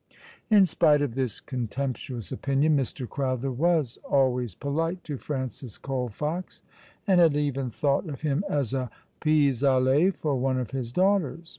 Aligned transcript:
In 0.49 0.65
spite 0.65 1.03
of 1.03 1.13
this 1.13 1.39
contemptuous 1.39 2.31
opinion, 2.31 2.75
Mr. 2.75 3.07
Crowther 3.07 3.51
was 3.51 3.99
always 4.03 4.55
polite 4.55 5.03
to 5.03 5.17
Francis 5.19 5.77
Colfox, 5.77 6.63
and 7.05 7.19
had 7.19 7.37
even 7.37 7.69
thought 7.69 8.09
of 8.09 8.21
him 8.21 8.43
as 8.49 8.73
a 8.73 8.89
pis 9.19 9.61
aller 9.63 10.11
for 10.11 10.35
one 10.39 10.57
of 10.57 10.71
his 10.71 10.91
daughters. 10.91 11.49